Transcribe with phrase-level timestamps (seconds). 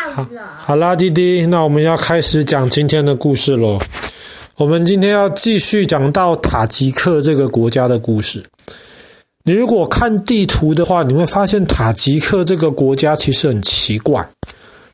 [0.00, 0.26] 好。
[0.64, 3.78] 好啦，弟弟，那我们要开始讲今天的故事喽。
[4.56, 8.44] 我们今天要继续讲到塔吉克这个国家的故事。
[9.44, 14.26] 你如果看地图的话，你会发现塔吉克这个国家其实很奇怪。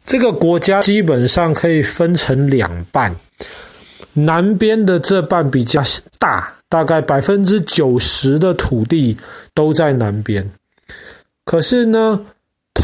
[0.06, 3.14] 这个国家基本上可以分成两半，
[4.14, 5.82] 南边的这半比较
[6.18, 9.16] 大，大概百分之九十的土地
[9.54, 10.50] 都在南边。
[11.44, 12.20] 可是呢，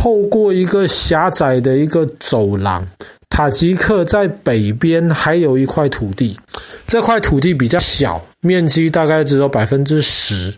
[0.06, 2.86] 透过一个狭窄的一个走廊。
[3.28, 6.38] 塔吉克在北边还有一块土地，
[6.86, 10.54] 这块土地比较小，面积大概只有百分之十。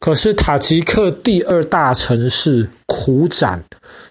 [0.00, 3.62] 可是塔吉克第二大城市苦展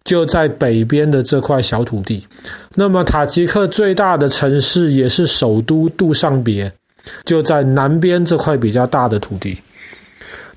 [0.05, 2.25] 就在北边的这块小土地。
[2.75, 6.71] 那么塔吉克最大的城市也是首都杜尚别，
[7.25, 9.61] 就在南边这块比较大的土地。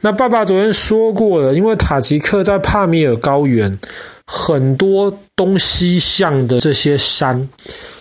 [0.05, 3.79] 那爸爸昨天说过了，因为塔吉克在帕米尔高原。
[4.27, 7.49] 很多东西向的这些山，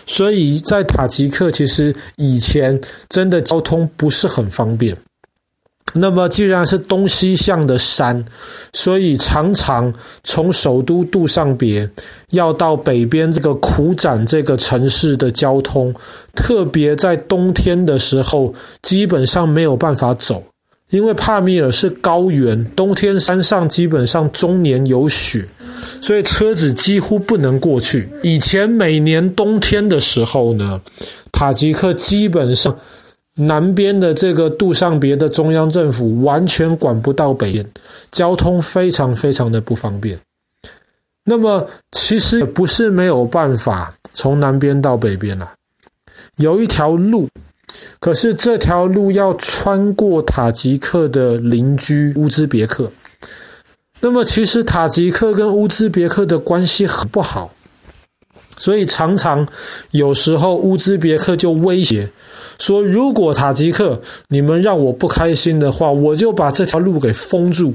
[0.06, 4.96] 所以在塔吉克其实以前真的交通不是很方便。
[5.94, 8.24] 那么既然是东西向的山，
[8.72, 11.88] 所以常常从首都杜尚别
[12.30, 15.94] 要到北边这个苦展这个城市的交通，
[16.34, 20.42] 特别在冬天的时候，基本上没有办法走，
[20.90, 25.46] 因为帕米尔是高原，冬天山上基本上终年有雪。
[26.00, 28.08] 所以车子几乎不能过去。
[28.22, 30.80] 以前每年冬天的时候呢，
[31.32, 32.76] 塔吉克基本上
[33.36, 37.66] 南边的这个杜尚别的中央政府完全管不到北边，
[38.10, 40.18] 交通非常非常的不方便。
[41.24, 45.50] 那么其实也不是没有办法从南边到北边了，
[46.36, 47.26] 有一条路，
[47.98, 52.90] 可是这条路要穿过塔吉克的邻居乌兹别克。
[54.00, 57.54] 那么，其实塔吉克跟乌兹别克的关系很不好，
[58.58, 59.48] 所以常常
[59.92, 62.10] 有时候乌兹别克就威胁
[62.58, 67.74] 说：“如果塔吉克你们让我不开心的话，我就把这条路给封住。”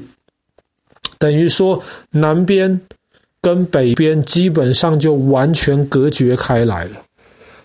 [1.18, 2.80] 等于说，南边
[3.42, 6.92] 跟北边基本上就完全隔绝开来了。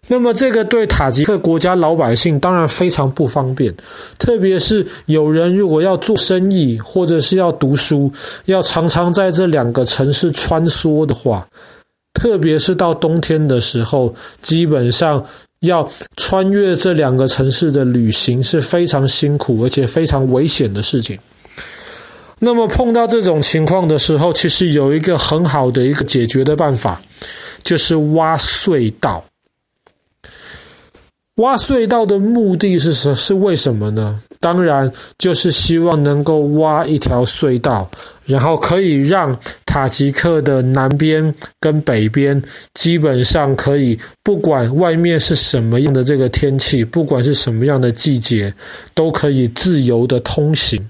[0.08, 3.74] 那么，这个对塔吉克国家老百姓当然非常不方便，
[4.18, 8.12] 特别是有人如果要做生意或者是要读书，
[8.44, 11.46] 要常常在这两个城市穿梭的话，
[12.12, 15.24] 特别是到冬天的时候，基本上
[15.60, 21.18] 要穿越这两个城市的旅行是非常辛苦而且非常危险的事情。
[22.40, 27.00] 那么碰到这种情况的时候，其实有一个很好的一个解决的办法，
[27.62, 29.24] 就是挖隧道。
[31.36, 34.20] 挖隧道的目的是什是为什么呢？
[34.38, 37.90] 当然就是希望能够挖一条隧道，
[38.26, 42.40] 然后可以让塔吉克的南边跟北边
[42.74, 48.54] 基本上可以，不管外面是什么样的这个天气，不管是什么样的季节，
[48.94, 50.88] 都可以自由的通行。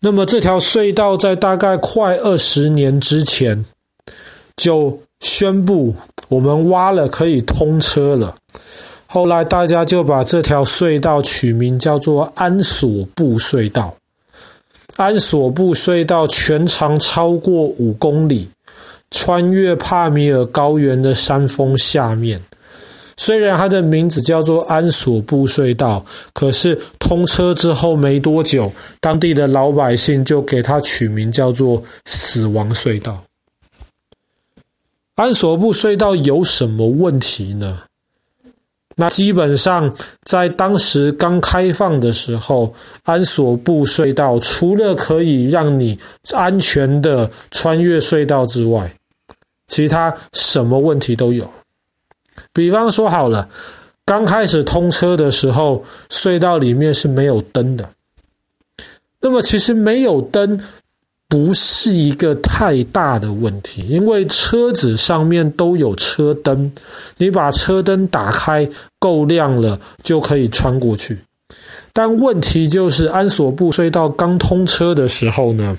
[0.00, 3.64] 那么这条隧道在大概快二十年之前
[4.56, 5.94] 就宣布，
[6.28, 8.34] 我们挖了可以通车了。
[9.06, 13.94] 后来大家就把这条隧道取名叫做安索布隧道。
[14.96, 18.48] 安索布隧道全长超过五公里，
[19.10, 22.40] 穿越帕米尔高原的山峰下面。
[23.18, 33.22] 虽然它的名字叫做安索布隧道，可是通车之后没多久，当地的老百姓就给它取名叫做死亡隧道。
[35.14, 37.84] 安索布隧道有什么问题呢？
[38.98, 42.74] 那基本上，在当时刚开放的时候，
[43.04, 45.98] 安索布隧道除了可以让你
[46.32, 48.90] 安全的穿越隧道之外，
[49.66, 51.46] 其他什么问题都有。
[52.54, 53.46] 比方说好了，
[54.06, 57.86] 刚开始通车的时候，隧道里面是没有灯的。
[59.20, 60.58] 那么其实没有灯。
[61.28, 66.70] 不是一个太大的问题，因为车子上面都有车灯，
[67.18, 68.68] 你把车灯打开
[68.98, 71.18] 够亮了，就可以穿过去。
[71.92, 75.76] 但问题就是安索布隧道刚通车的时候呢，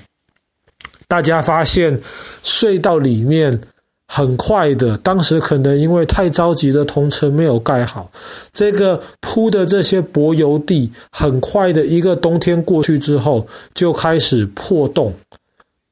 [1.08, 2.00] 大家发现
[2.44, 3.62] 隧道里面
[4.08, 8.10] 很快的，当时可能因为太着急的通车没有盖好，
[8.54, 15.14] 这个铺的这些柏油地，很快的一个冬天过去之后，就开始破洞。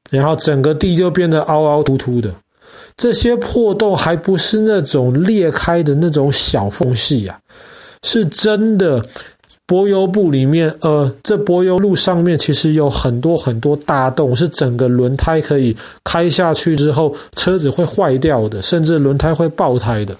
[0.08, 2.32] 然后整个地就变得凹凹凸凸的，
[2.96, 7.36] 这些破洞还不是那种裂开的那种小缝隙啊，
[8.04, 9.02] 是真的
[9.66, 20.16] 柏油布里面，呃，这柏油路上面其实有很多很多大洞，是整个轮胎可以开下去之后，车子会坏掉的，甚至轮胎会爆胎的。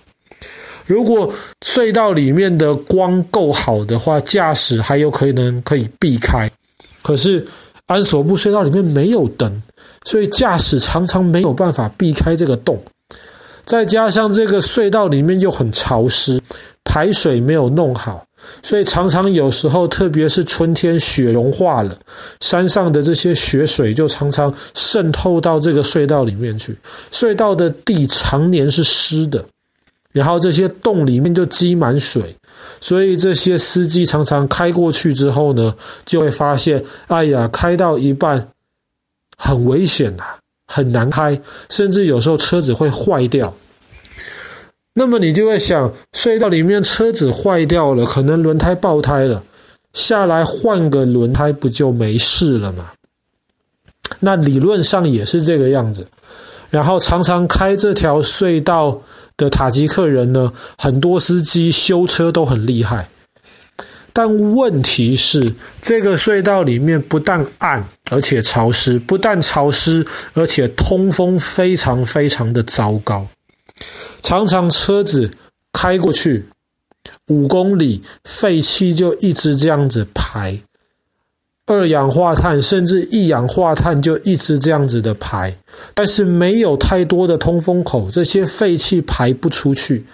[0.84, 1.32] 如果
[1.64, 6.50] 隧道里面的光够好的话，驾驶还有可能可以避开。
[7.02, 7.46] 可是
[7.86, 9.62] 安索布隧道里面没有灯，
[10.04, 12.80] 所以驾驶常常没有办法避开这个洞。
[13.64, 16.40] 再加上这个隧道里面又很潮湿，
[16.84, 18.24] 排水没有弄好，
[18.62, 21.96] 所以常常有时候，特别是春天雪融化了，
[22.40, 26.76] 山上的这些雪水就常常渗透到这个隧道里面去，
[27.12, 29.44] 隧道的地常年是湿的，
[30.12, 32.36] 然后这些洞里面就积满水，
[32.80, 38.48] 所以这些司机常常开过去之后呢，就会发现，哎呀，开到一半
[39.36, 40.38] 很危险啊。
[40.68, 41.40] 很难开，
[41.70, 43.54] 甚至有时候车子会坏掉。
[44.98, 49.42] 那么你就会想，隧道里面车子坏掉了，可能轮胎爆胎了，
[49.92, 52.92] 下来换个轮胎不就没事了吗？
[54.20, 56.08] 那理论上也是这个样子。
[56.70, 59.02] 然后常常开这条隧道
[59.36, 63.08] 的塔吉克人呢，很多司机修车都很厉害。
[64.14, 65.52] 但问题是，
[65.82, 73.26] 这个隧道里面不但暗，而且潮湿；不但潮湿，而且通风非常非常的糟糕。
[74.22, 75.30] 常常车子
[75.72, 76.44] 开过去
[77.28, 80.60] 五公里，废气就一直这样子排。
[81.68, 85.52] 二氧化碳甚至一氧化碳就一直这样子的排，
[85.94, 90.04] 但是没有太多的通风口，这些废气排不出去，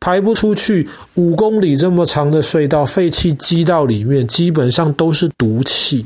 [0.00, 0.86] 排不出去。
[1.14, 6.04] 五公里这么长的隧道，废气积到里面，基本上都是毒气。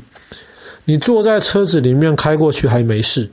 [0.85, 3.29] 你坐在车子里面开过去还没事，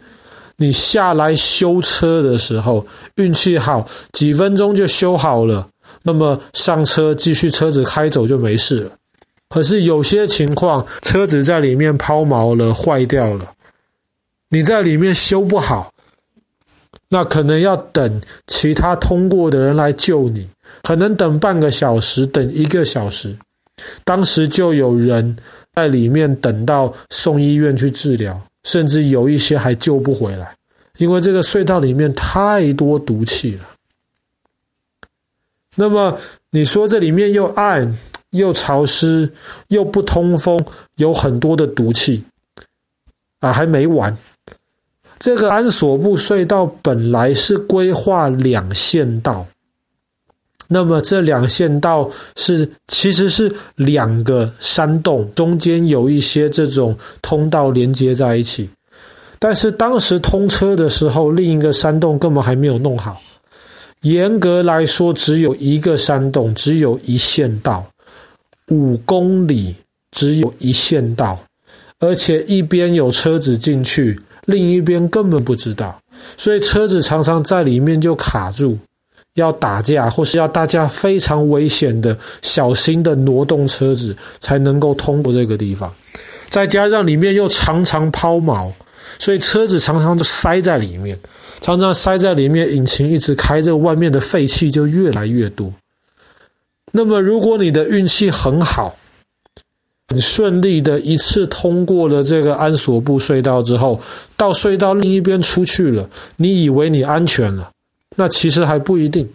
[0.60, 2.86] 你下来修车的时候，
[3.16, 5.66] 运气好，几分钟就修好了，
[6.02, 8.90] 那么上车继续车子开走就没事了。
[9.48, 13.54] 可是有些情况，车子在里面抛锚了，坏掉了，
[14.50, 15.94] 你在里面修不好，
[17.08, 20.46] 那可能要等其他通过的人来救你，
[20.82, 23.34] 可能等半个小时，等一个小时，
[24.04, 25.34] 当时就有人
[25.72, 30.56] 在里面等到送医院去治疗，甚至有一些还救不回来，
[30.98, 33.68] 因为这个隧道里面太多毒气了。
[35.76, 36.18] 那么
[36.50, 37.96] 你说这里面又暗，
[38.30, 39.32] 又潮湿
[39.68, 40.62] 又不通风，
[40.96, 42.24] 有很多的毒气
[43.38, 43.52] 啊！
[43.52, 44.16] 还没完，
[45.18, 49.46] 这个安索布隧道本来是规划两线道，
[50.72, 58.70] 那么这两线道是其实是两个山洞，中间有一些这种通道连接在一起，
[59.40, 63.20] 但是当时通车的时候，另一个山洞根本还没有弄好，
[64.02, 67.84] 严格来说，只有一个山洞，只有一线道。
[68.68, 69.74] 五公里
[70.12, 71.36] 只有一线道，
[71.98, 76.00] 而且一边有车子进去，另一边根本不知道，
[76.38, 78.78] 所以车子常常在里面就卡住，
[79.40, 85.92] 要打架或是要大家非常危险的、小心的挪动车子，才能够通过这个地方。
[86.48, 88.70] 再加上里面又常常抛锚，
[89.18, 91.18] 所以车子常常就塞在里面，
[91.60, 95.72] 常常塞在里面，引擎一直开，着外面的废气就越来越多。
[96.92, 98.96] 那么，如果你的运气很好，
[100.08, 104.00] 你顺利的一次通过了这个安索布隧道之后，
[104.36, 107.70] 到隧道另一边出去了，你以为你安全了，
[108.16, 109.28] 那其实还不一定。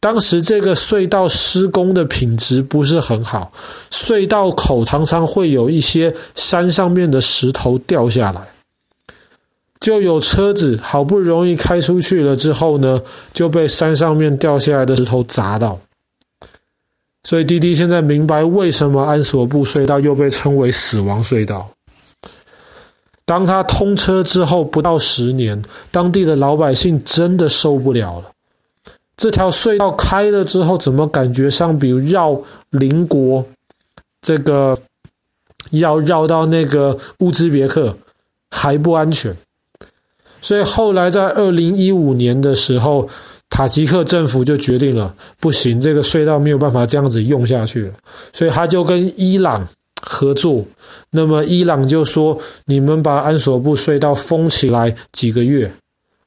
[0.00, 3.50] 当时这个隧道施工的品质不是很好，
[3.90, 8.42] 隧道口常常会有一些山上面的石头掉下来，
[9.80, 13.00] 就有车子好不容易开出去了之后呢，
[13.32, 15.80] 就被山上面掉下来的石头砸到。
[17.22, 21.73] 所以滴滴现在明白为什么安索布隧道又被称为死亡隧道。
[23.26, 28.30] 当它通车之后不到十年，当地的老百姓真的受不了了。
[29.16, 32.40] 这条隧道开了之后，怎么感觉上比如绕
[32.70, 33.44] 邻国
[34.20, 34.78] 这个
[35.70, 37.96] 要绕到那个乌兹别克
[38.50, 39.36] 还不安全？
[40.42, 43.08] 所以后来在二零一五年的时候。
[43.50, 47.92] 塔吉克政府就决定了，不行，这个隧道没有办法这样子用下去了，
[48.32, 49.64] 所以他就跟伊朗
[50.06, 50.64] 合作。
[51.10, 55.70] 那么伊朗就说：“你们把安索布隧道封起来几个月，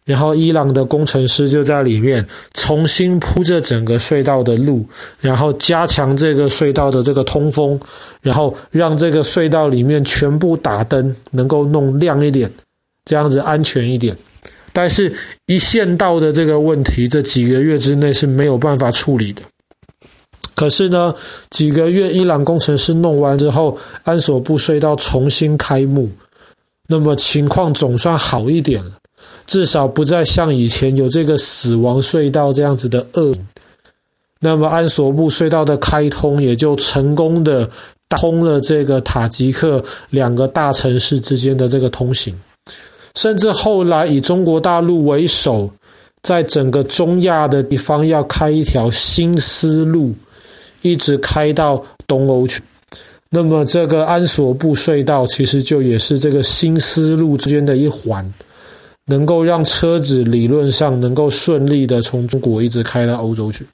[0.06, 4.86] 然后伊朗的工程师就在里面重新铺着整个隧道的路，
[5.20, 7.80] 然后加强这个隧道的这个通风，
[8.22, 12.52] 然后让这个隧道里面全部打灯，能够弄亮一点，
[13.06, 14.16] 这样子安全一点。”
[14.74, 15.12] 但是，
[15.48, 19.42] 一线道的这个问题，这几个月之内是没有办法处理的。
[20.58, 21.14] 可是呢，
[21.52, 26.10] 几个月伊朗工程师弄完之后，安索布隧道重新开幕，
[26.88, 28.92] 那么情况总算好一点了，
[29.46, 33.36] 至少不再像以前有这个死亡隧道这样子的恶。
[34.40, 37.70] 那么安索布隧道的开通也就成功的
[38.08, 42.36] 打通了这个塔吉克两个大城市之间的这个通行，
[43.14, 45.70] 甚至后来以中国大陆为首，
[46.24, 50.16] 在整个中亚的地方要开一条新丝路。
[50.92, 52.62] 一直开到东欧去，
[53.30, 58.34] 那么这个安索布隧道其实就也是这个新丝路之间的一环，
[59.06, 63.66] 能够让车子理论上能够顺利的从中国一直开到欧洲去。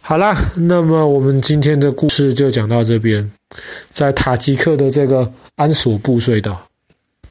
[0.00, 3.28] 好啦，那么我们今天的故事就讲到这边，
[3.92, 6.60] 在塔吉克的这个安索布隧道。